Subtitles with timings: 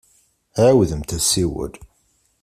[0.65, 1.73] Ɛiwdemt asiwel.